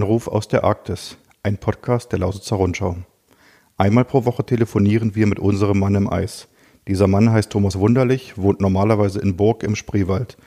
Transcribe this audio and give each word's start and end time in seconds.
Anruf 0.00 0.28
aus 0.28 0.48
der 0.48 0.64
Arktis, 0.64 1.18
ein 1.42 1.58
Podcast 1.58 2.10
der 2.10 2.20
Lausitzer 2.20 2.56
Rundschau. 2.56 2.96
Einmal 3.76 4.06
pro 4.06 4.24
Woche 4.24 4.42
telefonieren 4.46 5.14
wir 5.14 5.26
mit 5.26 5.38
unserem 5.38 5.78
Mann 5.78 5.94
im 5.94 6.10
Eis. 6.10 6.48
Dieser 6.88 7.06
Mann 7.06 7.30
heißt 7.30 7.50
Thomas 7.50 7.78
Wunderlich, 7.78 8.38
wohnt 8.38 8.62
normalerweise 8.62 9.20
in 9.20 9.36
Burg 9.36 9.62
im 9.62 9.76
Spreewald 9.76 10.38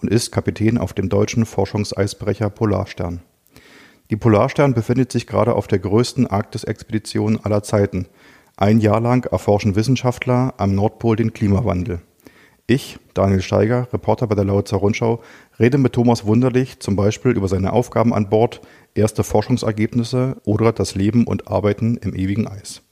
und 0.00 0.12
ist 0.12 0.30
Kapitän 0.30 0.78
auf 0.78 0.92
dem 0.92 1.08
deutschen 1.08 1.44
Forschungseisbrecher 1.44 2.50
Polarstern. 2.50 3.20
Die 4.10 4.16
Polarstern 4.16 4.74
befindet 4.74 5.10
sich 5.10 5.26
gerade 5.26 5.56
auf 5.56 5.66
der 5.66 5.80
größten 5.80 6.28
Arktis-Expedition 6.28 7.40
aller 7.42 7.64
Zeiten. 7.64 8.06
Ein 8.56 8.78
Jahr 8.78 9.00
lang 9.00 9.24
erforschen 9.24 9.74
Wissenschaftler 9.74 10.54
am 10.56 10.76
Nordpol 10.76 11.16
den 11.16 11.32
Klimawandel. 11.32 12.00
Ich, 12.70 13.00
Daniel 13.14 13.42
Steiger, 13.42 13.88
Reporter 13.92 14.28
bei 14.28 14.36
der 14.36 14.44
Lausitzer 14.44 14.76
Rundschau, 14.76 15.20
rede 15.58 15.76
mit 15.76 15.94
Thomas 15.94 16.24
Wunderlich 16.24 16.78
zum 16.78 16.94
Beispiel 16.94 17.32
über 17.32 17.48
seine 17.48 17.72
Aufgaben 17.72 18.14
an 18.14 18.30
Bord, 18.30 18.60
erste 18.94 19.24
Forschungsergebnisse 19.24 20.36
oder 20.44 20.72
das 20.72 20.94
Leben 20.94 21.26
und 21.26 21.48
Arbeiten 21.48 21.96
im 21.96 22.14
ewigen 22.14 22.46
Eis. 22.46 22.82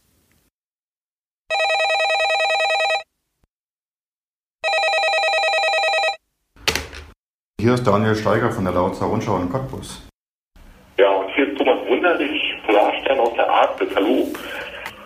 Hier 7.61 7.75
ist 7.75 7.85
Daniel 7.85 8.15
Steiger 8.15 8.53
von 8.53 8.65
der 8.65 8.73
Lausitzer 8.73 9.07
Rundschau 9.07 9.37
in 9.39 9.51
Cottbus. 9.51 10.01
Ja, 10.97 11.11
und 11.11 11.29
hier 11.35 11.51
ist 11.51 11.59
Thomas 11.59 11.79
Wunderlich, 11.89 12.41
Polarstern 12.65 13.19
aus 13.19 13.35
der 13.35 13.51
Arktis. 13.51 13.89
Hallo. 13.97 14.29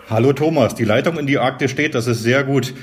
Hallo 0.09 0.33
Thomas, 0.33 0.75
die 0.75 0.85
Leitung 0.85 1.17
in 1.17 1.25
die 1.25 1.39
Arktis 1.39 1.71
steht, 1.71 1.95
das 1.95 2.05
ist 2.07 2.21
sehr 2.21 2.43
gut. 2.43 2.73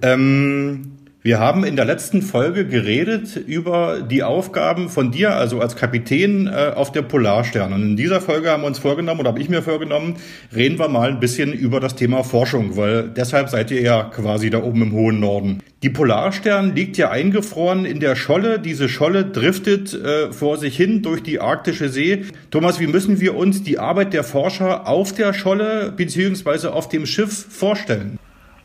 Ähm, 0.00 0.97
wir 1.28 1.38
haben 1.38 1.62
in 1.62 1.76
der 1.76 1.84
letzten 1.84 2.22
Folge 2.22 2.66
geredet 2.66 3.36
über 3.36 4.00
die 4.00 4.22
Aufgaben 4.22 4.88
von 4.88 5.10
dir, 5.10 5.34
also 5.34 5.60
als 5.60 5.76
Kapitän 5.76 6.46
äh, 6.46 6.72
auf 6.74 6.90
der 6.90 7.02
Polarstern. 7.02 7.74
Und 7.74 7.82
in 7.82 7.96
dieser 7.96 8.22
Folge 8.22 8.50
haben 8.50 8.62
wir 8.62 8.66
uns 8.66 8.78
vorgenommen, 8.78 9.20
oder 9.20 9.28
habe 9.28 9.40
ich 9.40 9.50
mir 9.50 9.60
vorgenommen, 9.60 10.16
reden 10.56 10.78
wir 10.78 10.88
mal 10.88 11.10
ein 11.10 11.20
bisschen 11.20 11.52
über 11.52 11.80
das 11.80 11.96
Thema 11.96 12.24
Forschung, 12.24 12.78
weil 12.78 13.10
deshalb 13.10 13.50
seid 13.50 13.70
ihr 13.70 13.82
ja 13.82 14.04
quasi 14.04 14.48
da 14.48 14.62
oben 14.62 14.80
im 14.80 14.92
hohen 14.92 15.20
Norden. 15.20 15.58
Die 15.82 15.90
Polarstern 15.90 16.74
liegt 16.74 16.96
ja 16.96 17.10
eingefroren 17.10 17.84
in 17.84 18.00
der 18.00 18.16
Scholle. 18.16 18.58
Diese 18.58 18.88
Scholle 18.88 19.26
driftet 19.26 19.92
äh, 19.92 20.32
vor 20.32 20.56
sich 20.56 20.78
hin 20.78 21.02
durch 21.02 21.22
die 21.22 21.40
arktische 21.40 21.90
See. 21.90 22.24
Thomas, 22.50 22.80
wie 22.80 22.86
müssen 22.86 23.20
wir 23.20 23.36
uns 23.36 23.62
die 23.62 23.78
Arbeit 23.78 24.14
der 24.14 24.24
Forscher 24.24 24.88
auf 24.88 25.12
der 25.12 25.34
Scholle 25.34 25.92
beziehungsweise 25.94 26.72
auf 26.72 26.88
dem 26.88 27.04
Schiff 27.04 27.34
vorstellen? 27.50 28.18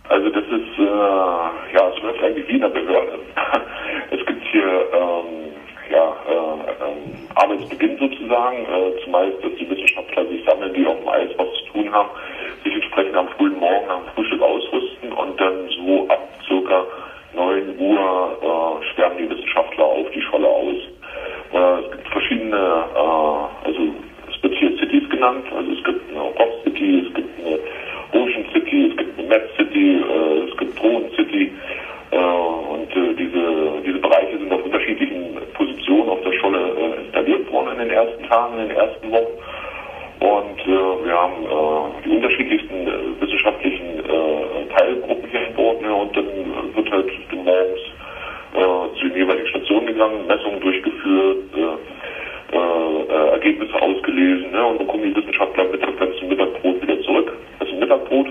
Also 0.08 0.30
das 0.30 0.46
ist 0.46 0.80
äh 0.80 1.43
eigentlich 2.24 2.48
wie 2.48 2.56
in 2.56 2.62
der 2.62 2.70
Behörde. 2.70 3.20
es 4.12 4.26
gibt 4.26 4.44
hier 4.52 4.88
ähm, 4.94 5.54
ja, 5.92 6.16
äh, 6.28 6.86
ähm, 6.86 7.28
Arbeitsbeginn 7.36 7.98
sozusagen, 7.98 8.66
äh, 8.66 9.04
zumeist, 9.04 9.44
dass 9.44 9.54
die 9.60 9.70
Wissenschaftler 9.70 10.26
sich 10.28 10.44
sammeln, 10.46 10.74
die 10.74 10.86
auf 10.86 10.98
dem 11.00 11.10
Eis 11.10 11.30
was 11.38 11.48
zu 11.60 11.74
tun 11.74 11.92
haben, 11.92 12.10
sich 12.64 12.74
entsprechend 12.74 13.16
am 13.16 13.28
frühen 13.30 13.60
Morgen 13.60 13.90
am 13.90 14.06
Frühstück 14.16 14.42
ausrüsten 14.42 15.12
und 15.12 15.40
dann 15.40 15.70
so 15.86 16.08
ab 16.08 16.30
circa 16.48 16.86
9 17.36 17.78
Uhr 17.80 18.38
äh, 18.42 18.86
sperren 18.92 19.18
die 19.18 19.30
Wissenschaftler 19.30 19.86
auf 19.86 20.10
die 20.12 20.22
Scholle 20.22 20.48
aus. 20.48 20.78
Äh, 21.54 21.86
es 21.86 21.92
gibt 21.92 22.08
verschiedene, 22.10 22.58
äh, 22.58 23.68
also 23.68 23.82
es 24.30 24.44
wird 24.44 24.54
hier 24.56 24.78
Cities 24.78 25.10
genannt, 25.10 25.46
also 25.56 25.72
es 25.72 25.84
gibt 25.84 26.10
eine 26.10 26.22
Rock 26.22 26.54
City, 26.64 27.06
es 27.08 27.14
gibt 27.14 27.30
eine 27.40 27.60
Ocean 28.14 28.46
City, 28.54 28.90
es 28.92 28.98
gibt 28.98 29.20
eine 29.20 29.28
Map 29.28 29.50
City, 29.58 29.98
äh, 29.98 30.50
es 30.50 30.58
gibt 30.58 30.80
Drohnen 30.80 31.12
City 31.16 31.52
äh, 32.12 32.18
und 32.18 32.96
äh, 32.96 33.14
diese, 33.16 33.82
diese 33.86 34.00
Bereiche 34.00 34.38
sind 34.38 34.52
auf 34.52 34.64
unterschiedlichen 34.64 35.38
Positionen 35.54 36.10
auf 36.10 36.22
der 36.22 36.34
Scholle 36.34 36.60
äh, 36.60 37.02
installiert 37.04 37.52
worden 37.52 37.80
in 38.34 38.58
den 38.58 38.58
ersten 38.58 38.58
Tagen, 38.58 38.60
in 38.60 38.70
den 38.70 38.78
ersten 38.78 39.12
Wochen. 39.12 39.34
Und 40.20 40.60
äh, 40.62 41.06
wir 41.06 41.14
haben 41.14 41.44
äh, 41.44 42.04
die 42.06 42.10
unterschiedlichsten 42.10 42.88
äh, 42.88 43.22
wissenschaftlichen 43.22 44.00
äh, 44.00 44.66
Teilgruppen 44.76 45.30
hier 45.30 45.50
Bord. 45.56 45.82
Ne, 45.82 45.94
und 45.94 46.16
dann 46.16 46.26
wird 46.76 46.92
halt 46.92 47.08
morgens 47.34 47.82
äh, 48.54 49.00
zu 49.00 49.08
den 49.10 49.18
jeweiligen 49.18 49.48
Stationen 49.48 49.88
gegangen, 49.88 50.28
Messungen 50.28 50.60
durchgeführt, 50.62 51.38
äh, 51.56 51.78
Ergebnisse 53.32 53.82
ausgelesen. 53.82 54.52
Ne, 54.52 54.66
und 54.66 54.80
dann 54.80 54.88
kommen 54.88 55.04
die 55.04 55.16
Wissenschaftler 55.16 55.66
mittags 55.66 55.98
dann 56.00 56.14
zum 56.20 56.30
Mittagbrot 56.30 56.82
wieder 56.82 57.02
zurück, 57.02 57.34
also 57.60 57.76
Mittagbrot, 57.76 58.28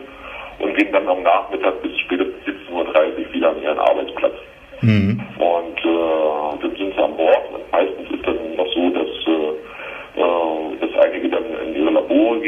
und 0.60 0.76
gehen 0.76 0.92
dann 0.92 1.08
am 1.08 1.22
Nachmittag 1.22 1.82
bis 1.82 1.98
spätestens 1.98 2.36
17.30 2.46 2.72
Uhr 2.72 3.32
wieder 3.32 3.50
an 3.50 3.62
ihren 3.62 3.78
Arbeitsplatz. 3.78 4.34
Mhm. 4.80 5.20
Und 5.38 5.51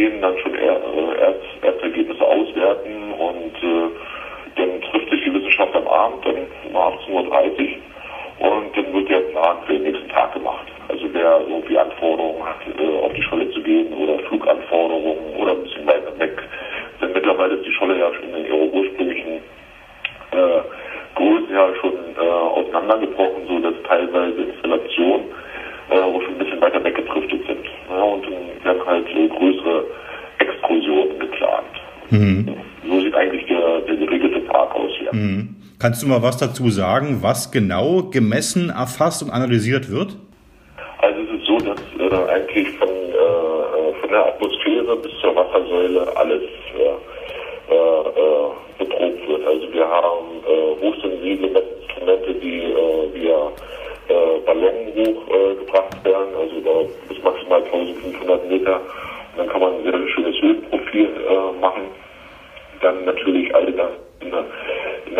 Gehen, 0.04 0.20
dann 0.20 0.36
schon 0.38 0.54
er, 0.54 0.76
äh, 0.76 1.34
auswerten 2.20 3.12
und 3.12 3.54
äh, 3.62 3.90
dann 4.56 4.80
trifft 4.82 5.10
sich 5.10 5.22
die 5.22 5.32
Wissenschaft 5.32 5.74
am 5.74 5.86
Abend 5.86 6.24
dann 6.24 6.46
um 6.64 6.76
18.30 6.76 7.68
Uhr 8.38 8.50
und 8.50 8.76
dann 8.76 8.92
wird 8.92 9.08
der 9.08 9.20
Plan 9.20 9.58
für 9.66 9.74
den 9.74 9.84
nächsten 9.84 10.08
Tag 10.08 10.32
gemacht. 10.32 10.66
Also 10.88 11.08
wer 11.12 11.40
irgendwie 11.48 11.78
Anforderungen 11.78 12.44
hat, 12.44 12.58
äh, 12.78 12.98
auf 12.98 13.12
die 13.12 13.22
Scholle 13.22 13.48
zu 13.50 13.60
gehen 13.62 13.92
oder 13.92 14.18
Fluganforderungen 14.20 15.34
oder 15.36 15.52
ein 15.52 15.62
bisschen 15.62 15.86
weiter 15.86 16.16
weg. 16.18 16.32
Denn 17.00 17.12
mittlerweile 17.12 17.54
ist 17.54 17.66
die 17.66 17.72
Scholle 17.72 17.98
ja 17.98 18.12
schon 18.12 18.34
in 18.34 18.46
ihrer 18.46 18.72
ursprünglichen 18.72 19.40
äh, 20.32 20.62
Größe 21.14 21.52
ja 21.52 21.72
schon 21.80 21.94
äh, 22.16 22.20
auseinandergebrochen, 22.20 23.46
so 23.46 23.60
dass 23.60 23.74
teilweise 23.86 24.42
Installationen 24.42 25.26
äh, 25.90 25.98
auch 25.98 26.20
schon 26.22 26.34
ein 26.34 26.38
bisschen 26.38 26.60
weiter 26.60 26.82
weggedriftet 26.82 27.40
sind. 27.46 27.66
Ja, 27.88 28.02
und 28.02 28.26
dann 28.26 28.64
werden 28.64 28.84
halt 28.84 29.06
äh, 29.14 29.28
größere 29.28 29.84
Exkursionen 30.38 31.18
geplant. 31.18 31.66
Mhm. 32.10 32.46
So 32.86 33.00
sieht 33.00 33.14
eigentlich 33.14 33.44
der, 33.46 33.80
der 33.80 33.96
geregelte 33.96 34.44
Tag 34.46 34.74
aus 34.74 34.90
hier. 34.98 35.12
Mhm. 35.12 35.48
Kannst 35.84 36.02
du 36.02 36.06
mal 36.06 36.22
was 36.22 36.38
dazu 36.38 36.70
sagen, 36.70 37.18
was 37.20 37.52
genau 37.52 38.04
gemessen, 38.04 38.70
erfasst 38.70 39.22
und 39.22 39.28
analysiert 39.28 39.90
wird? 39.90 40.16
Also 41.02 41.20
es 41.20 41.38
ist 41.38 41.46
so, 41.46 41.58
dass 41.58 41.78
äh, 42.00 42.30
eigentlich 42.32 42.70
von, 42.78 42.88
äh, 42.88 44.00
von 44.00 44.08
der 44.08 44.28
Atmosphäre 44.28 44.96
bis 44.96 45.12
zur 45.20 45.36
Wassersäule 45.36 46.16
alles 46.16 46.40
äh, 46.40 47.74
äh, 47.74 48.48
beprobt 48.78 49.28
wird. 49.28 49.46
Also 49.46 49.72
wir 49.74 49.86
haben 49.86 50.24
äh, 50.48 50.86
hochsensible 50.86 51.50
Messinstrumente, 51.50 52.32
die 52.32 52.62
äh, 52.62 53.12
via 53.12 53.52
äh, 54.08 54.40
Ballonen 54.46 54.88
hochgebracht 54.96 56.02
werden, 56.02 56.34
also 56.34 56.60
da 56.64 57.12
bis 57.12 57.22
maximal 57.22 57.62
1500 57.62 58.48
Meter. 58.48 58.76
Und 58.76 59.36
dann 59.36 59.48
kann 59.50 59.60
man 59.60 59.74
ein 59.74 59.82
sehr 59.82 60.08
schönes 60.14 60.40
Höhenprofil 60.40 61.10
äh, 61.28 61.60
machen. 61.60 61.82
Dann 62.80 63.04
natürlich 63.04 63.54
alle 63.54 63.70
das 63.72 63.90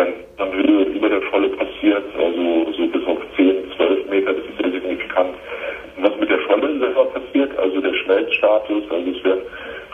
in 0.03 0.13
der 0.37 0.51
Höhe 0.51 0.83
über 0.83 1.09
der 1.09 1.21
Scholle 1.29 1.49
passiert, 1.49 2.03
also 2.17 2.71
so 2.71 2.87
bis 2.87 3.05
auf 3.05 3.17
10, 3.35 3.71
12 3.75 4.09
Meter, 4.09 4.33
das 4.33 4.43
ist 4.45 4.61
sehr 4.61 4.71
signifikant. 4.71 5.35
Und 5.95 6.03
was 6.03 6.19
mit 6.19 6.29
der 6.29 6.39
Scholle 6.39 6.77
selber 6.79 7.05
passiert, 7.05 7.57
also 7.57 7.79
der 7.79 7.93
Schmelzstatus, 7.93 8.83
also 8.89 9.09
es 9.09 9.23
werden 9.23 9.41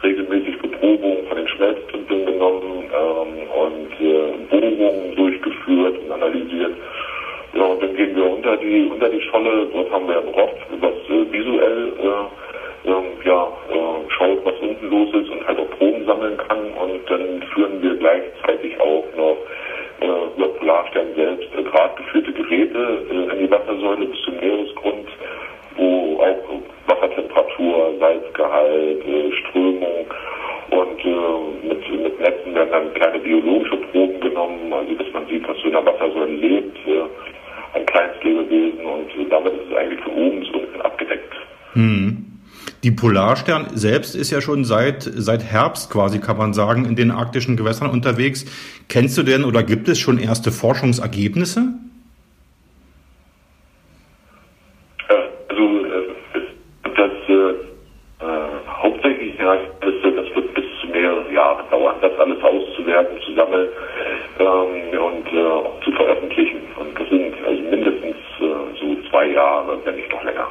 regelmäßig 0.04 0.58
Beprobungen 0.60 1.26
von 1.28 1.38
den 1.38 1.48
Schmelztümpeln 1.48 2.26
genommen 2.26 2.90
ähm, 2.90 3.50
und 3.52 3.92
äh, 4.00 4.32
Bohrungen 4.50 5.16
durchgeführt 5.16 5.98
und 6.00 6.12
analysiert. 6.12 6.74
Ja, 7.54 7.64
und 7.64 7.84
dann 7.84 7.96
gehen 7.96 8.16
wir 8.16 8.30
unter 8.30 8.58
die 8.58 8.88
unter 8.92 9.10
die 9.10 9.22
Scholle, 9.22 9.68
dort 9.72 9.92
haben 9.92 10.08
wir 10.08 10.18
ein 10.18 10.28
Rock, 10.30 10.56
was 10.80 10.94
äh, 11.10 11.32
visuell 11.32 11.94
äh, 12.00 12.90
äh, 12.90 13.04
ja, 13.26 13.48
schaut, 14.18 14.44
was 14.44 14.56
unten 14.60 14.90
los 14.90 15.10
ist 15.14 15.30
und 15.30 15.46
halt 15.46 15.60
auch 15.60 15.70
Proben 15.78 16.06
sammeln 16.06 16.38
kann. 16.38 16.72
Und 16.74 17.10
dann 17.10 17.44
führen 17.54 17.82
wir 17.82 17.92
noch 17.94 18.41
Polarstern 20.82 21.16
selbst 21.16 21.50
äh, 21.56 21.64
gradgeführte 21.64 22.34
Geräte 22.34 23.06
äh, 23.10 23.34
in 23.34 23.46
die 23.46 23.52
Wassersäule 23.52 24.06
bis 24.06 24.22
zum 24.24 24.36
Meeresgrund, 24.38 25.08
wo 25.78 26.20
auch 26.20 26.62
Wassertemperatur, 26.88 27.94
Salzgehalt, 28.00 29.06
äh, 29.06 29.32
Strömung 29.34 30.06
und 30.72 31.06
äh, 31.06 31.68
mit, 31.68 32.04
mit 32.04 32.20
Netzen 32.20 32.56
werden 32.56 32.72
dann 32.72 32.94
kleine 32.94 33.20
biologische 33.20 33.78
Proben 33.78 34.20
genommen, 34.22 34.74
also 34.74 34.94
dass 34.96 35.14
man 35.14 35.28
sieht, 35.28 35.48
was 35.48 35.58
so 35.58 35.68
in 35.68 35.74
der 35.74 35.86
Wassersäule 35.86 36.34
lebt, 36.34 36.78
äh, 36.88 37.78
ein 37.78 37.86
Kleinstlebewesen 37.86 38.86
und 38.86 39.10
äh, 39.10 39.30
damit 39.30 39.54
ist 39.54 39.70
es 39.70 39.78
eigentlich 39.78 40.02
von 40.02 40.14
oben 40.14 40.40
bis 40.40 40.50
unten 40.50 40.82
abgedeckt. 40.82 41.34
Hm. 41.74 42.21
Die 42.84 42.90
Polarstern 42.90 43.68
selbst 43.76 44.16
ist 44.16 44.32
ja 44.32 44.42
schon 44.42 44.66
seit, 44.66 45.04
seit 45.04 45.44
Herbst 45.44 45.92
quasi, 45.92 46.20
kann 46.20 46.38
man 46.38 46.54
sagen, 46.54 46.86
in 46.86 46.96
den 46.96 47.12
arktischen 47.12 47.56
Gewässern 47.56 47.92
unterwegs. 47.92 48.44
Kennst 48.90 49.20
du 49.20 49.24
denn 49.24 49.44
oder 49.44 49.62
gibt 49.62 49.88
es 49.88 50.00
schon 50.00 50.18
erste 50.18 50.52
Forschungsergebnisse? 50.52 51.74
Also 55.48 55.86
das 56.84 57.12
äh, 57.30 57.54
hauptsächlich 58.68 59.38
ja, 59.38 59.58
das, 59.82 59.94
das 60.02 60.36
wird 60.36 60.54
bis 60.56 60.66
zu 60.82 60.88
mehrere 60.88 61.32
Jahre 61.32 61.64
dauern, 61.70 61.98
das 62.02 62.18
alles 62.18 62.42
auszuwerten, 62.42 63.16
zu 63.24 63.36
sammeln 63.36 63.70
ähm, 64.40 65.00
und 65.00 65.28
äh, 65.32 65.40
auch 65.40 65.80
zu 65.84 65.92
veröffentlichen. 65.92 66.62
Und 66.80 67.00
das 67.00 67.08
sind 67.10 67.36
also 67.46 67.62
mindestens 67.62 68.18
äh, 68.40 68.80
so 68.80 69.10
zwei 69.12 69.28
Jahre, 69.28 69.78
wenn 69.86 69.98
nicht 69.98 70.12
noch 70.12 70.24
länger. 70.24 70.48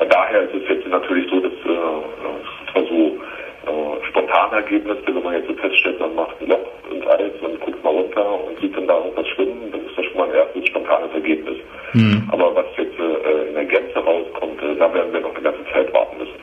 Und 0.00 0.10
daher 0.10 0.42
ist 0.42 0.54
es 0.54 0.68
jetzt 0.68 0.86
ist 0.86 0.89
natürlich 1.00 1.30
so, 1.30 1.40
dass 1.40 1.52
äh, 1.52 2.86
so 2.88 3.18
äh, 3.66 4.06
spontane 4.08 4.56
Ergebnisse, 4.56 5.02
wenn 5.06 5.22
man 5.22 5.34
jetzt 5.34 5.48
so 5.48 5.54
feststellt, 5.54 6.00
man 6.00 6.14
macht 6.14 6.40
ein 6.40 6.48
Loch 6.48 6.66
ins 6.92 7.06
Eis 7.06 7.32
und 7.40 7.60
guckt 7.60 7.82
mal 7.84 7.90
runter 7.90 8.44
und 8.44 8.60
sieht 8.60 8.76
dann 8.76 8.86
da 8.86 8.98
irgendwas 8.98 9.26
schwimmen, 9.28 9.70
dann 9.72 9.80
ist 9.80 9.96
das 9.96 10.04
schon 10.06 10.16
mal 10.16 10.28
ein 10.28 10.34
erstes 10.34 10.66
spontanes 10.66 11.12
Ergebnis. 11.14 11.56
Mhm. 11.92 12.28
Aber 12.32 12.54
was 12.54 12.66
jetzt 12.76 12.98
äh, 12.98 13.48
in 13.48 13.54
der 13.54 13.64
Gänze 13.64 13.98
rauskommt, 13.98 14.62
äh, 14.62 14.76
da 14.78 14.92
werden 14.92 15.12
wir 15.12 15.20
noch 15.20 15.34
eine 15.34 15.42
ganze 15.42 15.64
Zeit 15.72 15.92
warten 15.92 16.18
müssen. 16.18 16.40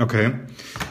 Okay. 0.00 0.30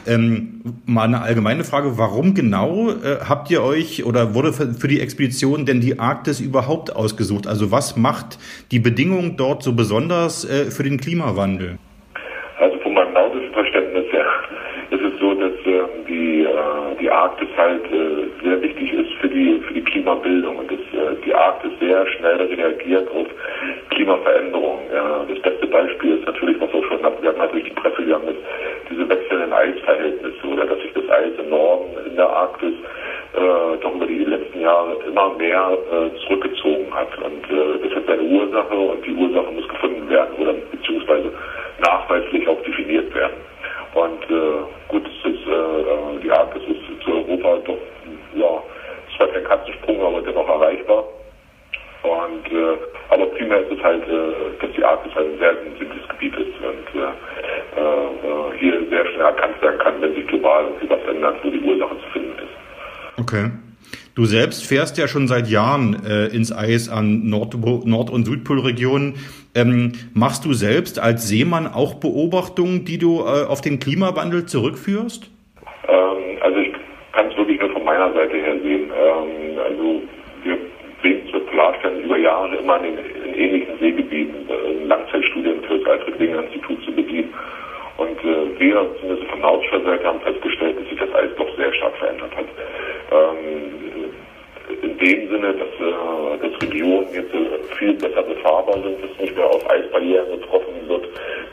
Ähm, 0.06 0.60
mal 0.84 1.04
eine 1.04 1.22
allgemeine 1.22 1.64
Frage, 1.64 1.96
warum 1.96 2.34
genau 2.34 2.90
äh, 2.90 3.20
habt 3.26 3.50
ihr 3.50 3.62
euch 3.62 4.04
oder 4.04 4.34
wurde 4.34 4.52
für, 4.52 4.88
die 4.88 5.00
Expedition 5.00 5.64
denn 5.64 5.80
die 5.80 5.98
Arktis 5.98 6.40
überhaupt 6.40 6.94
ausgesucht? 6.94 7.46
Also 7.46 7.72
was 7.72 7.96
macht 7.96 8.38
die 8.70 8.78
Bedingungen 8.78 9.36
dort 9.38 9.62
so 9.62 9.74
besonders 9.74 10.44
äh, 10.44 10.70
für 10.70 10.82
den 10.82 10.98
Klimawandel? 10.98 11.78
Also 12.58 12.78
von 12.80 12.92
meinem 12.92 13.14
nautischen 13.14 13.52
Verständnis 13.52 14.04
her 14.12 14.26
ist 14.90 15.00
es 15.00 15.20
so, 15.20 15.34
dass 15.34 15.52
äh, 15.52 15.82
die, 16.06 16.42
äh, 16.42 16.87
die 17.00 17.10
Arktis 17.10 17.48
halt 17.56 17.84
äh, 17.92 18.28
sehr 18.42 18.60
wichtig 18.62 18.92
ist 18.92 19.12
für 19.20 19.28
die, 19.28 19.60
für 19.66 19.74
die 19.74 19.82
Klimabildung 19.82 20.56
und 20.56 20.70
dass 20.70 20.78
äh, 20.78 21.16
die 21.24 21.34
Arktis 21.34 21.70
sehr 21.80 22.06
schnell 22.06 22.36
reagiert 22.36 23.08
auf 23.10 23.26
Klimaveränderungen. 23.90 24.84
Ja. 24.92 25.24
Das 25.28 25.38
beste 25.40 25.66
Beispiel 25.66 26.18
ist 26.18 26.26
natürlich, 26.26 26.60
was 26.60 26.72
auch 26.72 26.84
schon 26.84 27.04
abgegangen 27.04 27.40
hat 27.40 27.52
durch 27.52 27.64
die 27.64 27.70
Presse 27.70 28.02
gegangen 28.02 28.28
ist, 28.28 28.38
diese 28.90 29.08
wechselnden 29.08 29.52
Eisverhältnisse 29.52 30.46
oder 30.46 30.66
dass 30.66 30.80
sich 30.80 30.92
das 30.94 31.08
Eis 31.08 31.32
im 31.38 31.50
Norden 31.50 32.06
in 32.06 32.16
der 32.16 32.28
Arktis 32.28 32.74
äh, 33.34 33.76
doch 33.80 33.94
über 33.94 34.06
die 34.06 34.24
letzten 34.24 34.60
Jahre 34.60 34.96
immer 35.06 35.30
mehr 35.34 35.76
äh, 35.92 36.26
zurückgezogen 36.26 36.92
hat. 36.94 37.16
Und 37.18 37.44
äh, 37.50 37.78
das 37.82 37.96
hat 37.96 38.06
seine 38.06 38.22
Ursache 38.22 38.74
und 38.74 39.04
die 39.04 39.14
Ursache 39.14 39.52
muss 39.52 39.68
gefunden 39.68 40.08
werden 40.08 40.34
oder 40.38 40.54
beziehungsweise 40.70 41.32
nachweislich 41.80 42.48
auch 42.48 42.60
definiert 42.62 43.14
werden. 43.14 43.36
Und 43.94 44.22
äh, 44.30 44.62
gut, 44.88 45.04
es 45.06 45.30
ist, 45.32 45.46
äh, 45.46 46.20
die 46.22 46.30
Arktis 46.30 46.62
ist 46.62 47.02
zu 47.04 47.10
Europa 47.12 47.58
doch, 47.66 47.78
ja, 48.34 48.62
zwar 49.16 49.28
kein 49.28 49.44
Katzensprung, 49.44 50.02
aber 50.02 50.22
dennoch 50.22 50.48
erreichbar. 50.48 51.04
Und 52.02 52.52
äh, 52.52 52.76
aber 53.08 53.26
primär 53.26 53.60
ist 53.60 53.72
es 53.72 53.82
halt, 53.82 54.02
die 54.88 54.94
Arktis 54.94 55.14
halt 55.14 55.26
ein 55.32 55.38
sehr 55.38 55.54
sensibles 55.62 56.08
Gebiet 56.08 56.34
ist 56.34 56.54
und 56.64 57.00
äh, 57.00 57.80
äh, 57.80 58.58
hier 58.58 58.88
sehr 58.88 59.06
schnell 59.06 59.20
erkannt 59.20 59.60
werden 59.62 59.78
kann, 59.78 60.00
wenn 60.00 60.14
sich 60.14 60.26
global 60.26 60.64
irgendwie 60.64 60.90
was 60.90 61.14
ändert, 61.14 61.36
wo 61.42 61.50
die 61.50 61.60
Ursache 61.60 61.96
zu 61.98 62.10
finden 62.12 62.38
ist. 62.38 63.20
Okay. 63.20 63.50
Du 64.14 64.24
selbst 64.24 64.66
fährst 64.66 64.98
ja 64.98 65.06
schon 65.06 65.28
seit 65.28 65.46
Jahren 65.46 66.02
äh, 66.04 66.26
ins 66.34 66.52
Eis 66.52 66.88
an 66.88 67.28
Nord-, 67.28 67.54
Nord 67.86 68.10
und 68.10 68.24
Südpolregionen. 68.24 69.14
Ähm, 69.54 69.92
machst 70.12 70.44
du 70.44 70.52
selbst 70.54 70.98
als 70.98 71.28
Seemann 71.28 71.66
auch 71.66 71.94
Beobachtungen, 71.94 72.84
die 72.84 72.98
du 72.98 73.20
äh, 73.20 73.46
auf 73.46 73.60
den 73.60 73.78
Klimawandel 73.78 74.46
zurückführst? 74.46 75.30
Ähm, 75.86 76.38
also 76.40 76.58
ich 76.58 76.72
kann 77.12 77.30
es 77.30 77.36
wirklich 77.36 77.60
nur 77.60 77.70
von 77.70 77.84
meiner 77.84 78.12
Seite 78.12 78.36
her 78.36 78.56
sehen. 78.60 78.90
Ähm, 78.90 79.58
also 79.64 80.02
wir 80.42 80.58
sehen 81.02 81.28
zur 81.30 81.46
Klarstellen 81.46 82.02
über 82.02 82.18
Jahre 82.18 82.56
immer 82.56 82.82
in 82.84 83.27
ähnlichen 83.38 83.78
Seegebieten 83.78 84.48
äh, 84.48 84.84
Langzeitstudien 84.86 85.62
für 85.62 85.78
das 85.78 85.88
Alfred-Wegener-Institut 85.88 86.84
zu 86.84 86.92
bedienen. 86.92 87.32
Und 87.96 88.18
äh, 88.24 88.60
wir, 88.60 88.86
zumindest 89.00 89.28
von 89.30 89.40
nautischer 89.40 89.80
Seite, 89.82 90.04
haben 90.04 90.20
festgestellt, 90.20 90.78
dass 90.78 90.88
sich 90.88 90.98
das 90.98 91.14
Eis 91.14 91.30
doch 91.36 91.56
sehr 91.56 91.72
stark 91.74 91.96
verändert 91.96 92.36
hat. 92.36 92.46
Ähm, 93.10 93.78
in 94.82 94.98
dem 94.98 95.30
Sinne, 95.30 95.54
dass, 95.54 95.68
äh, 95.80 96.48
dass 96.48 96.62
Regionen 96.62 97.06
jetzt 97.12 97.34
äh, 97.34 97.76
viel 97.78 97.94
besser 97.94 98.22
befahrbar 98.22 98.74
sind, 98.82 99.02
dass 99.02 99.18
nicht 99.18 99.34
mehr 99.36 99.46
auf 99.46 99.68
Eisbarrieren 99.70 100.40
getroffen 100.40 100.74
wird, 100.86 101.08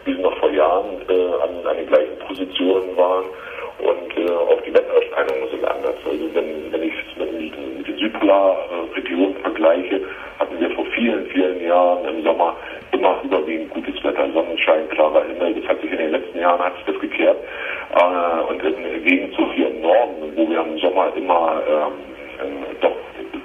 wie 0.05 0.13
sie 0.13 0.21
noch 0.21 0.38
vor 0.38 0.51
Jahren 0.51 1.01
äh, 1.09 1.13
an, 1.13 1.65
an 1.65 1.77
den 1.77 1.88
gleichen 1.88 2.17
Positionen 2.27 2.95
waren. 2.97 3.25
Und 3.79 4.17
äh, 4.17 4.31
auch 4.31 4.61
die 4.61 4.73
Wettererscheinungen 4.73 5.49
sind 5.51 5.65
anders. 5.65 5.95
Also 6.05 6.29
wenn, 6.33 6.71
wenn 6.71 6.83
ich 6.83 6.93
es 6.93 7.17
mit, 7.19 7.31
mit 7.77 7.88
den 7.88 7.97
Südpolarregionen 7.97 9.35
vergleiche, 9.41 10.01
hatten 10.39 10.59
wir 10.59 10.69
vor 10.71 10.85
vielen, 10.95 11.25
vielen 11.27 11.65
Jahren 11.65 12.05
im 12.05 12.14
Sommer 12.25 12.56
immer 12.92 13.22
überwiegend 13.24 13.69
gutes 13.72 14.04
Wetter, 14.04 14.27
Sonnenschein, 14.33 14.89
klarer 14.89 15.24
Himmel. 15.25 15.54
Das 15.62 15.69
hat 15.69 15.81
sich 15.81 15.92
in 15.92 15.98
den 15.98 16.12
letzten 16.12 16.39
Jahren 16.39 16.60
hat 16.60 16.75
sich 16.77 16.86
das 16.86 17.00
gekehrt. 17.00 17.38
Äh, 17.94 18.51
und 18.51 18.63
im 18.63 19.04
Gegenzug 19.06 19.54
hier 19.54 19.69
im 19.69 19.81
Norden, 19.81 20.33
wo 20.36 20.50
wir 20.50 20.60
im 20.62 20.77
Sommer 20.80 21.12
immer 21.16 21.62
ähm, 21.69 21.94
äh, 22.42 22.75
doch 22.81 22.95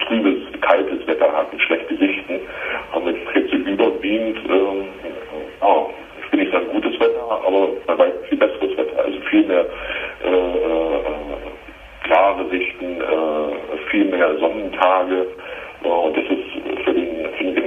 trübes, 0.07 0.39
kaltes 0.61 1.07
Wetter 1.07 1.33
hatten, 1.33 1.59
schlechte 1.61 1.97
Sichten, 1.97 2.41
haben 2.93 3.07
wir 3.07 3.15
jetzt 3.35 3.53
überwiegend, 3.53 4.39
ähm, 4.49 4.85
oh, 5.61 5.91
ich 6.25 6.33
will 6.33 6.41
nicht 6.41 6.53
sagen 6.53 6.67
gutes 6.73 6.99
Wetter, 6.99 7.23
aber 7.47 7.69
bei 7.87 7.99
weitem 7.99 8.25
viel 8.25 8.39
besseres 8.39 8.77
Wetter, 8.77 9.05
also 9.05 9.21
viel 9.31 9.45
mehr 9.45 9.67
äh, 10.25 10.29
äh, 10.29 11.01
klare 12.05 12.49
Sichten, 12.51 13.01
äh, 13.01 13.91
viel 13.91 14.05
mehr 14.07 14.37
Sonnentage. 14.39 15.27
Äh, 15.85 15.89
und 15.89 16.17
das 16.17 16.25
ist 16.25 16.40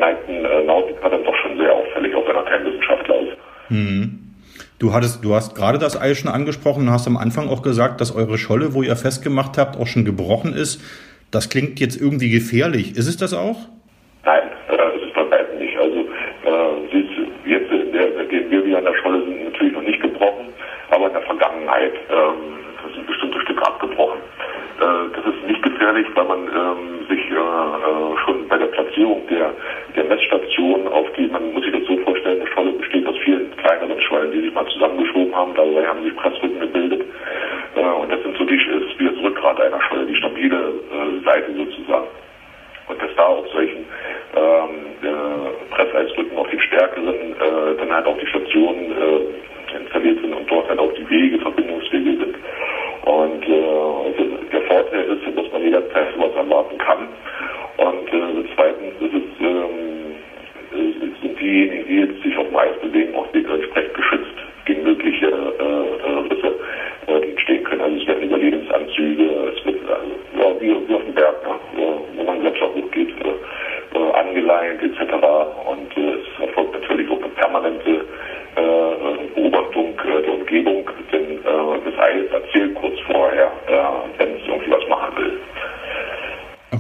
den, 0.04 0.16
den 0.28 0.44
geneigten 0.44 0.46
äh, 0.46 0.64
Nautiker 0.64 1.10
dann 1.10 1.24
doch 1.24 1.36
schon 1.36 1.58
sehr 1.58 1.74
auffällig, 1.74 2.16
auch 2.16 2.28
wenn 2.28 2.36
er 2.36 2.44
kein 2.44 2.66
Wissenschaftler 2.66 3.20
ist. 3.22 3.38
Mhm. 3.70 4.20
Du 4.80 4.94
hattest, 4.94 5.24
du 5.24 5.34
hast 5.34 5.56
gerade 5.56 5.78
das 5.78 6.00
Eis 6.00 6.18
schon 6.18 6.32
angesprochen 6.32 6.88
und 6.88 6.92
hast 6.92 7.08
am 7.08 7.18
Anfang 7.18 7.48
auch 7.50 7.62
gesagt, 7.62 8.02
dass 8.02 8.16
eure 8.16 8.38
Scholle, 8.38 8.74
wo 8.74 8.84
ihr 8.84 8.96
festgemacht 8.96 9.58
habt, 9.58 9.78
auch 9.78 9.88
schon 9.88 10.04
gebrochen 10.04 10.54
ist. 10.54 10.82
Das 11.32 11.50
klingt 11.50 11.80
jetzt 11.80 12.00
irgendwie 12.00 12.30
gefährlich. 12.30 12.98
Ist 12.98 13.08
es 13.08 13.18
das 13.18 13.34
auch? 13.34 13.58
Nein, 14.26 14.44
äh, 14.70 14.98
ist 14.98 15.08
es 15.08 15.14
bei 15.14 15.30
weitem 15.32 15.58
nicht. 15.58 15.78
Also 15.78 16.00
äh, 16.00 17.50
jetzt, 17.50 17.72
der, 17.94 18.14
seitdem 18.18 18.52
wir 18.52 18.66
wieder 18.66 18.78
an 18.80 18.86
der 18.86 18.96
Scholle 19.02 19.24
sind, 19.24 19.44
natürlich 19.46 19.74
noch 19.74 19.82
nicht 19.82 20.02
gebrochen, 20.02 20.48
aber 20.92 21.08
in 21.08 21.14
der 21.14 21.24
Vergangenheit 21.24 21.94
ähm, 22.10 22.94
sind 22.94 23.08
bestimmte 23.08 23.40
Stücke 23.42 23.66
abgebrochen. 23.66 24.20
Äh, 24.80 25.16
das 25.16 25.34
ist 25.34 25.48
nicht 25.48 25.64
gefährlich, 25.64 26.08
weil 26.16 26.26
man 26.26 26.40
ähm, 26.48 27.08
sich 27.08 27.24
äh, 27.32 27.34
äh, 27.34 28.18
schon 28.26 28.43
Platzierung 28.94 29.28
der, 29.28 29.52
der 29.96 30.04
Messstation 30.04 30.88
auf 30.88 31.08
die, 31.18 31.28
man 31.28 31.54
muss 31.54 31.64
sich 31.64 31.74
das 31.74 31.84
so 31.86 31.98
vorstellen, 31.98 32.42
eine 32.42 32.50
Scholle 32.52 32.72
besteht 32.74 33.08
aus 33.08 33.18
vielen 33.24 33.56
kleineren 33.58 34.00
Schollen, 34.02 34.32
die 34.32 34.42
sich 34.42 34.54
mal 34.54 34.68
zusammengeschoben 34.68 35.36
haben, 35.36 35.54
dabei 35.56 35.86
haben 35.86 36.04
sich 36.04 36.16
Pressrücken 36.16 36.60
gebildet. 36.60 37.02
Äh, 37.76 37.82
und 37.82 38.12
das 38.12 38.22
sind 38.22 38.38
so 38.38 38.46
die, 38.46 38.56
ist 38.56 39.00
wie 39.00 39.06
das 39.06 39.24
Rückgrat 39.24 39.60
einer 39.60 39.82
Scholle, 39.82 40.06
die 40.06 40.16
stabile 40.16 40.58
äh, 40.58 41.26
Seite 41.26 41.54
sozusagen. 41.56 42.08
Und 42.88 43.02
dass 43.02 43.16
da 43.16 43.24
auf 43.24 43.48
solchen 43.50 43.86
ähm, 44.36 44.70
äh, 45.02 45.74
Presseisrücken 45.74 46.38
auf 46.38 46.50
den 46.50 46.60
stärkeren 46.60 47.32
äh, 47.34 47.78
dann 47.80 47.94
halt 47.94 48.06
auch 48.06 48.18
die 48.18 48.28
Stationen 48.28 48.92
äh, 48.92 49.78
installiert 49.80 50.20
sind 50.22 50.34
und 50.34 50.52
dort 50.52 50.68
halt 50.68 50.80
auch 50.80 50.94
die 50.94 51.10
Wege, 51.10 51.40
Verbindungswege 51.40 52.18
sind. 52.18 52.36
Und 53.06 53.44
äh, 53.44 54.50
der 54.52 54.62
Vorteil 54.64 55.04
ist, 55.06 55.38
dass 55.38 55.52
man 55.52 55.62
jederzeit 55.64 56.14
sowas 56.16 56.36
erwarten 56.36 56.78
kann. 56.78 57.08
Und 57.78 58.14
äh, 58.14 58.44
zweitens 58.56 58.94
ist 59.02 59.14
es, 59.14 59.24
ähm, 59.40 60.16
sind 61.22 61.40
diejenigen, 61.40 61.88
die 61.88 62.00
jetzt 62.00 62.22
sich 62.22 62.38
auf 62.38 62.48
dem 62.48 62.56
Eis 62.56 62.76
bewegen, 62.82 63.16
auch 63.16 63.28
entsprechend 63.34 63.94
geschützt 63.94 64.34
gegen 64.66 64.84
mögliche 64.84 65.28
äh, 65.28 65.93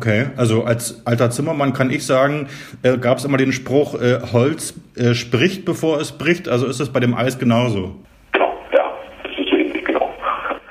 Okay, 0.03 0.25
also 0.35 0.65
als 0.65 1.01
alter 1.05 1.29
Zimmermann 1.29 1.71
kann 1.71 1.89
ich 1.89 2.05
sagen, 2.05 2.49
äh, 2.81 2.97
gab 2.97 3.19
es 3.19 3.23
immer 3.23 3.37
den 3.37 3.53
Spruch, 3.53 3.95
äh, 4.01 4.19
Holz 4.33 4.73
äh, 4.97 5.13
spricht, 5.13 5.63
bevor 5.63 6.01
es 6.01 6.11
bricht. 6.11 6.49
Also 6.49 6.65
ist 6.65 6.81
es 6.81 6.89
bei 6.89 6.99
dem 6.99 7.15
Eis 7.15 7.39
genauso. 7.39 7.95
Genau, 8.33 8.53
ja, 8.73 8.83
das 9.23 9.31
ist 9.31 9.49
so 9.49 9.55
ähnlich, 9.55 9.85
genau. 9.85 10.13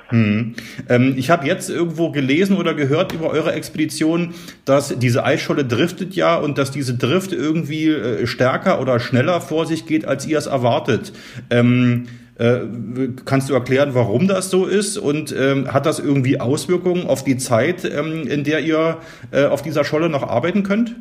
Hm. 0.08 0.54
Ähm, 0.90 1.14
ich 1.16 1.30
habe 1.30 1.46
jetzt 1.46 1.70
irgendwo 1.70 2.10
gelesen 2.10 2.58
oder 2.58 2.74
gehört 2.74 3.14
über 3.14 3.30
eure 3.30 3.54
Expedition, 3.54 4.34
dass 4.66 4.98
diese 4.98 5.24
Eisscholle 5.24 5.64
driftet 5.64 6.12
ja 6.14 6.36
und 6.36 6.58
dass 6.58 6.70
diese 6.70 6.92
Drift 6.92 7.32
irgendwie 7.32 7.88
äh, 7.88 8.26
stärker 8.26 8.82
oder 8.82 9.00
schneller 9.00 9.40
vor 9.40 9.64
sich 9.64 9.86
geht, 9.86 10.04
als 10.04 10.26
ihr 10.26 10.36
es 10.36 10.46
erwartet. 10.46 11.14
Ähm, 11.48 12.06
äh, 12.42 13.08
kannst 13.24 13.48
du 13.48 13.54
erklären, 13.54 13.90
warum 13.94 14.26
das 14.26 14.50
so 14.50 14.66
ist 14.66 14.98
und 14.98 15.32
ähm, 15.38 15.72
hat 15.72 15.86
das 15.86 16.00
irgendwie 16.00 16.40
Auswirkungen 16.40 17.06
auf 17.06 17.22
die 17.22 17.36
Zeit, 17.36 17.84
ähm, 17.84 18.26
in 18.28 18.42
der 18.42 18.60
ihr 18.60 18.98
äh, 19.32 19.46
auf 19.46 19.62
dieser 19.62 19.84
Scholle 19.84 20.08
noch 20.08 20.28
arbeiten 20.28 20.64
könnt? 20.64 20.96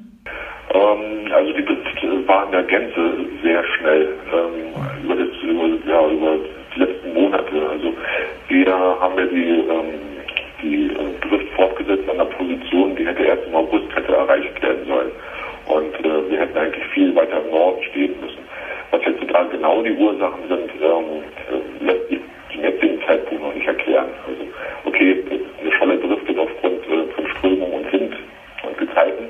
Ähm, 0.74 1.32
also 1.34 1.52
die 1.54 1.66
war 2.28 2.46
in 2.46 2.52
der 2.52 2.64
Gänze 2.64 3.02
sehr 3.44 3.64
schnell 3.76 4.10
ähm, 4.32 5.04
über, 5.04 5.16
das, 5.16 5.28
über, 5.44 5.92
ja, 5.92 6.08
über 6.10 6.38
die 6.76 6.80
letzten 6.80 7.14
Monate. 7.14 7.70
Also 7.70 7.94
wir 8.48 8.74
haben 8.74 9.18
ja 9.18 9.26
die, 9.26 9.50
ähm, 9.68 10.00
die 10.62 10.86
äh, 10.94 11.28
Drift 11.28 11.52
fortgesetzt 11.56 12.08
an 12.10 12.18
der 12.18 12.26
Position, 12.26 12.96
die 12.96 13.06
hätte 13.06 13.24
erst 13.24 13.48
im 13.48 13.56
August 13.56 13.94
hätte 13.96 14.14
erreicht 14.14 14.62
werden 14.62 14.86
sollen. 14.88 15.12
Und 15.66 16.06
äh, 16.06 16.30
wir 16.30 16.40
hätten 16.40 16.58
eigentlich 16.58 16.86
viel 16.94 17.16
weiter 17.16 17.42
im 17.44 17.52
Norden 17.52 17.84
stehen 17.90 18.14
müssen. 18.22 18.51
Was 18.92 19.02
jetzt 19.06 19.20
total 19.22 19.48
genau 19.48 19.82
die 19.82 19.94
Ursachen 19.94 20.48
sind, 20.50 20.70
ähm, 20.82 21.24
lässt 21.80 22.10
sich 22.10 22.20
zum 22.52 22.64
jetzigen 22.64 23.02
Zeitpunkt 23.08 23.44
noch 23.44 23.54
nicht 23.54 23.68
erklären. 23.68 24.10
Also, 24.28 24.44
okay, 24.86 25.24
eine 25.62 25.72
Scholle 25.72 25.98
driftet 25.98 26.38
aufgrund 26.38 26.84
äh, 26.88 27.06
von 27.16 27.28
Strömung 27.38 27.74
und 27.74 27.92
Wind 27.92 28.14
und 28.64 28.78
Gezeiten, 28.78 29.28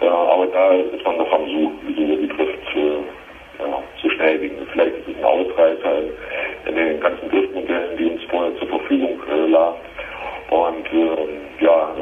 äh, 0.00 0.06
aber 0.06 0.46
da 0.46 0.72
ist 0.72 1.04
man 1.04 1.16
noch 1.16 1.32
am 1.32 1.46
Suchen, 1.46 1.78
wieso 1.86 2.16
die 2.16 2.28
Drift 2.28 2.76
äh, 2.76 3.62
ja, 3.62 3.82
so 4.02 4.10
schnell 4.10 4.38
ging. 4.38 4.52
Vielleicht 4.72 4.96
ist 4.96 5.08
es 5.08 5.16
ein 5.16 5.24
Ausreißer 5.24 5.98
in, 5.98 6.10
in 6.68 6.74
den 6.74 7.00
ganzen 7.00 7.28
Driftmodellen, 7.28 7.96
die 7.96 8.04
uns 8.06 8.22
vorher 8.24 8.56
zur 8.56 8.68
Verfügung 8.68 9.20
äh, 9.30 9.46
lagen. 9.50 9.76
Und 10.50 10.86
ähm, 10.92 11.28
ja, 11.60 11.94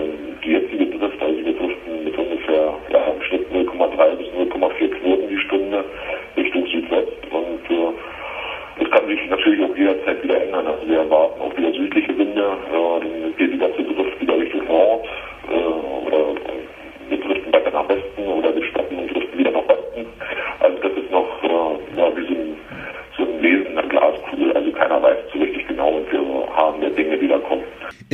die 0.45 0.53
jetzige 0.53 0.87
Drift, 0.87 1.21
also 1.21 1.45
wir 1.45 1.53
driften 1.53 2.05
mit 2.05 2.17
ungefähr 2.17 2.75
ja, 2.91 3.05
im 3.07 3.23
Schnitt 3.23 3.45
0,3 3.53 4.15
bis 4.17 4.29
0,4 4.29 4.89
Knoten 4.89 5.29
die 5.29 5.39
Stunde 5.39 5.85
Richtung 6.37 6.67
Südwest. 6.67 7.13
Und 7.31 7.71
äh, 7.71 7.93
das 8.79 8.91
kann 8.91 9.09
sich 9.09 9.19
natürlich 9.29 9.61
wieder 10.27 10.43
ändern. 10.43 10.67
Also 10.67 10.89
wir 10.89 10.99
erwarten 10.99 11.41
auch 11.41 11.57
wieder 11.57 11.73
südliche 11.73 12.06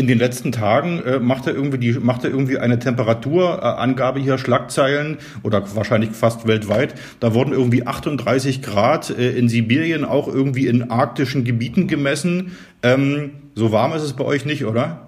In 0.02 0.08
den 0.08 0.18
letzten 0.18 0.50
Tagen 0.50 1.00
äh, 1.06 1.20
macht 1.20 1.46
er 1.46 1.54
irgendwie 1.54 1.78
die 1.78 1.92
macht 1.92 2.24
er 2.24 2.30
irgendwie 2.30 2.58
eine 2.58 2.80
Temperaturangabe 2.80 4.18
hier 4.18 4.36
Schlagzeilen 4.36 5.18
oder 5.44 5.62
wahrscheinlich 5.76 6.10
fast 6.10 6.48
weltweit. 6.48 6.96
Da 7.20 7.34
wurden 7.34 7.52
irgendwie 7.52 7.86
38 7.86 8.62
Grad 8.62 9.10
äh, 9.16 9.30
in 9.38 9.48
Sibirien 9.48 10.04
auch 10.04 10.26
irgendwie 10.26 10.66
in 10.66 10.90
arktischen 10.90 11.44
Gebieten 11.44 11.86
gemessen. 11.86 12.58
Ähm, 12.82 13.30
so 13.54 13.70
warm 13.70 13.92
ist 13.92 14.02
es 14.02 14.16
bei 14.16 14.24
euch 14.24 14.44
nicht, 14.44 14.64
oder? 14.64 15.06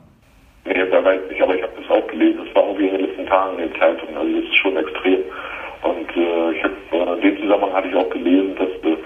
Nee, 0.64 0.74
da 0.88 1.04
weiß 1.04 1.22
ich, 1.28 1.42
aber 1.42 1.56
ich 1.56 1.62
habe 1.64 1.72
das 1.76 1.90
auch 1.90 2.06
gelesen. 2.06 2.38
Das 2.46 2.54
war 2.54 2.62
irgendwie 2.68 2.86
in 2.86 2.92
den 2.94 3.06
letzten 3.06 3.26
Tagen 3.26 3.58
in 3.58 3.68
den 3.68 3.80
Zeitungen. 3.80 4.16
Also 4.16 4.32
das 4.32 4.44
ist 4.44 4.56
schon 4.58 4.76
extrem. 4.76 5.18
Und 5.82 6.08
äh, 6.16 6.56
ich 6.56 6.62
habe 6.62 6.74
äh, 6.92 7.14
in 7.16 7.20
dem 7.20 7.42
Zusammenhang 7.42 7.72
hatte 7.72 7.88
ich 7.88 7.96
auch 7.96 8.10
gelesen, 8.10 8.54
dass 8.54 8.68
äh, 8.68 8.96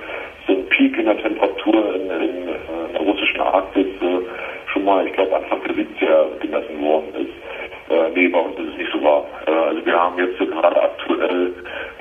so 0.47 0.52
ein 0.52 0.66
Peak 0.68 0.99
in 0.99 1.07
der 1.07 1.16
Temperatur 1.16 1.95
in, 1.95 2.11
in, 2.11 2.49
in 2.49 2.92
der 2.92 3.00
russischen 3.00 3.40
Arktis 3.40 3.87
schon 4.78 4.85
mal, 4.85 5.06
ich 5.06 5.12
glaube, 5.12 5.37
Anfang 5.37 5.61
der 5.64 5.75
70er 5.75 6.38
gemessen 6.40 6.80
worden 6.80 7.14
ist. 7.14 7.90
Äh, 7.90 8.11
nee, 8.14 8.28
bei 8.28 8.38
uns 8.38 8.58
ist 8.58 8.68
es 8.73 8.76
nicht 8.76 8.92
so 8.92 9.02
warm. 9.02 9.25
Äh, 9.47 9.50
also 9.50 9.85
wir 9.85 9.99
haben 9.99 10.18
jetzt 10.18 10.38
gerade 10.38 10.82
aktuell 10.82 11.52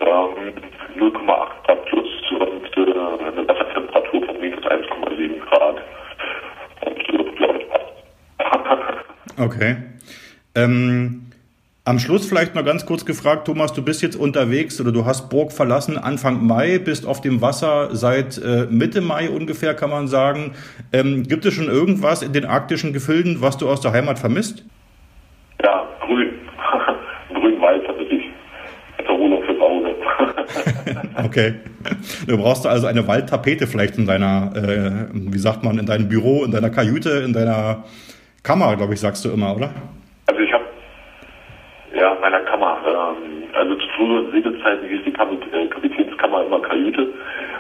ähm, 0.01 0.53
0,8 0.98 1.65
Grad 1.65 1.86
plus 1.86 2.07
und 2.31 2.77
äh, 2.77 2.81
eine 2.81 3.48
Wassertemperatur 3.48 4.25
von 4.25 4.39
minus 4.39 4.63
1,7 4.65 5.39
Grad. 5.39 5.81
Und 6.86 7.00
äh, 7.00 7.31
glaube 7.36 7.60
ich, 7.60 7.69
passt. 7.69 9.39
Okay. 9.39 9.75
Ähm, 10.55 11.26
am 11.88 12.00
Schluss 12.00 12.27
vielleicht 12.27 12.53
noch 12.53 12.65
ganz 12.65 12.86
kurz 12.86 13.06
gefragt, 13.06 13.46
Thomas, 13.46 13.72
du 13.72 13.82
bist 13.82 14.01
jetzt 14.01 14.17
unterwegs 14.17 14.82
oder 14.82 14.91
du 14.91 15.06
hast 15.06 15.29
Burg 15.29 15.53
verlassen 15.53 15.98
Anfang 15.98 16.46
Mai, 16.46 16.79
bist 16.79 17.08
auf 17.08 17.22
dem 17.22 17.41
Wasser 17.41 17.96
seit 17.96 18.38
äh, 18.39 18.67
Mitte 18.70 19.00
Mai 19.00 19.29
ungefähr, 19.29 19.74
kann 19.74 19.89
man 19.89 20.10
sagen. 20.10 20.51
Ähm, 20.91 21.24
gibt 21.24 21.46
es 21.46 21.53
schon 21.53 21.70
irgendwas 21.70 22.24
in 22.24 22.34
den 22.34 22.44
arktischen 22.44 22.91
Gefilden, 22.91 23.41
was 23.41 23.58
du 23.58 23.70
aus 23.70 23.79
der 23.79 23.94
Heimat 23.94 24.20
vermisst? 24.20 24.65
Ja, 25.63 25.88
grün. 26.06 26.34
Grün-weiß 27.34 27.88
hatte 27.88 28.03
ich. 28.03 28.25
Erholung 29.08 29.44
fürs 29.44 29.62
Auge. 29.62 29.96
okay. 31.25 31.53
Du 32.27 32.38
brauchst 32.38 32.67
also 32.67 32.88
eine 32.88 33.08
Waldtapete 33.08 33.65
vielleicht 33.65 33.98
in 33.98 34.06
deiner, 34.06 34.51
äh, 34.56 35.08
wie 35.13 35.39
sagt 35.39 35.63
man, 35.63 35.79
in 35.79 35.86
deinem 35.86 36.10
Büro, 36.10 36.44
in 36.44 36.51
deiner 36.51 36.70
Kajüte, 36.70 37.24
in 37.25 37.32
deiner 37.32 37.86
Kammer, 38.44 38.75
glaube 38.75 38.94
ich, 38.94 39.00
sagst 39.00 39.24
du 39.24 39.29
immer, 39.29 39.56
oder? 39.56 39.70
Also 40.27 40.41
ich 40.41 40.51
habe 40.51 40.65
ja 41.98 42.13
in 42.13 42.22
meiner 42.22 42.41
Kammer, 42.41 42.77
ähm, 42.86 43.44
also 43.67 43.79
zu 43.79 43.88
früheren 43.97 44.31
Segelzeiten 44.31 44.88
hieß 44.88 45.00
die 45.05 45.12
äh, 45.12 45.67
Kapitänskammer 45.67 46.45
immer 46.45 46.62
Kajüte, 46.62 47.07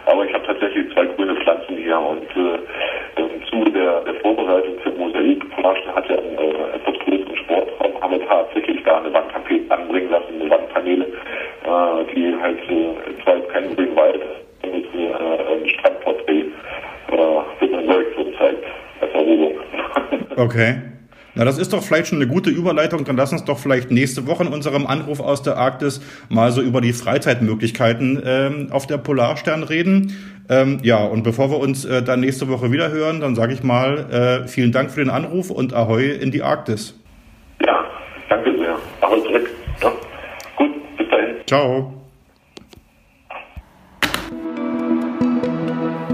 aber 0.05 0.25
ich 0.25 0.33
habe 0.33 0.45
tatsächlich 0.45 0.91
zwei 0.93 1.05
grüne 1.05 1.35
Pflanzen 1.35 1.75
hier 1.75 1.99
und 1.99 2.23
äh, 2.35 3.21
im 3.21 3.45
Zuge 3.49 3.71
der, 3.71 4.01
der 4.01 4.13
Vorbereitung 4.21 4.79
für 4.83 4.91
Mosaik 4.91 5.49
Polarstern 5.55 5.95
hat 5.95 6.09
ja 6.09 6.17
einen 6.17 6.37
äh, 6.37 6.75
etwas 6.75 6.95
größeren 7.03 7.35
Sportraum, 7.35 8.01
haben 8.01 8.11
wir 8.13 8.27
tatsächlich 8.27 8.81
da 8.83 8.99
eine 8.99 9.13
Wandtapete 9.13 9.73
anbringen 9.73 10.09
lassen, 10.09 10.39
eine 10.39 10.49
Wandpaneele, 10.49 11.05
äh, 11.05 12.15
die 12.15 12.35
halt 12.41 12.59
äh, 12.69 13.23
zwar 13.23 13.35
jetzt 13.37 13.49
kein 13.49 13.75
Grünwald 13.75 14.21
mit 14.63 14.85
äh, 14.95 15.11
ein 15.11 15.69
Strandporträt 15.69 16.45
äh, 17.11 17.65
mit 17.65 17.73
einem 17.73 17.87
Leuchtturm 17.87 18.33
zeigt 18.37 18.63
als 19.01 19.13
Erholung. 19.13 19.53
Okay. 20.37 20.75
Na, 21.37 21.45
das 21.45 21.59
ist 21.59 21.71
doch 21.71 21.83
vielleicht 21.83 22.07
schon 22.07 22.17
eine 22.17 22.27
gute 22.27 22.49
Überleitung. 22.49 23.05
Dann 23.05 23.15
lass 23.15 23.31
uns 23.31 23.45
doch 23.45 23.59
vielleicht 23.59 23.91
nächste 23.91 24.25
Woche 24.25 24.43
in 24.43 24.49
unserem 24.49 24.87
Anruf 24.87 25.19
aus 25.19 25.43
der 25.43 25.55
Arktis 25.55 26.01
mal 26.29 26.51
so 26.51 26.61
über 26.61 26.81
die 26.81 26.93
Freizeitmöglichkeiten 26.93 28.21
ähm, 28.25 28.67
auf 28.71 28.87
der 28.87 28.97
Polarstern 28.97 29.61
reden. 29.61 30.13
Ähm, 30.49 30.79
ja, 30.81 30.97
und 31.05 31.21
bevor 31.21 31.51
wir 31.51 31.59
uns 31.59 31.85
äh, 31.85 32.01
dann 32.01 32.21
nächste 32.21 32.47
Woche 32.49 32.71
wieder 32.71 32.89
hören, 32.89 33.19
dann 33.19 33.35
sage 33.35 33.53
ich 33.53 33.61
mal 33.61 34.41
äh, 34.43 34.47
vielen 34.47 34.71
Dank 34.71 34.89
für 34.89 35.01
den 35.01 35.11
Anruf 35.11 35.51
und 35.51 35.75
Ahoi 35.75 36.09
in 36.09 36.31
die 36.31 36.41
Arktis. 36.41 36.99
Ja, 37.63 37.85
danke 38.29 38.57
sehr. 38.57 38.75
Ahoi 39.01 39.21
zurück. 39.21 39.49
Ja. 39.83 39.91
Gut, 40.55 40.97
bis 40.97 41.09
dahin. 41.09 41.35
Ciao. 41.45 41.96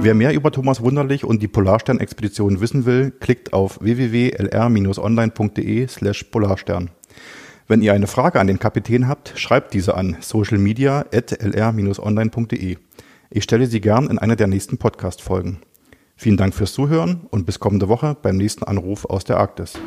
Wer 0.03 0.13
mehr 0.15 0.33
über 0.33 0.51
Thomas 0.51 0.81
Wunderlich 0.81 1.23
und 1.23 1.41
die 1.41 1.47
Polarstern-Expedition 1.47 2.59
wissen 2.59 2.85
will, 2.85 3.11
klickt 3.11 3.53
auf 3.53 3.79
www.lr-online.de 3.79 5.87
slash 5.87 6.25
polarstern. 6.25 6.89
Wenn 7.69 7.81
ihr 7.81 7.93
eine 7.93 8.07
Frage 8.07 8.41
an 8.41 8.47
den 8.47 8.59
Kapitän 8.59 9.07
habt, 9.07 9.31
schreibt 9.37 9.73
diese 9.73 9.95
an 9.95 10.17
socialmedia.lr-online.de. 10.19 12.77
Ich 13.29 13.43
stelle 13.45 13.67
sie 13.67 13.79
gern 13.79 14.09
in 14.09 14.19
einer 14.19 14.35
der 14.35 14.47
nächsten 14.47 14.77
Podcast-Folgen. 14.77 15.59
Vielen 16.17 16.35
Dank 16.35 16.53
fürs 16.53 16.73
Zuhören 16.73 17.21
und 17.29 17.45
bis 17.45 17.61
kommende 17.61 17.87
Woche 17.87 18.17
beim 18.21 18.35
nächsten 18.35 18.65
Anruf 18.65 19.05
aus 19.05 19.23
der 19.23 19.37
Arktis. 19.37 19.79